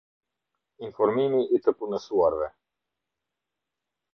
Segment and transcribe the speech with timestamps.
[0.87, 2.49] Informimi i të punësuarve.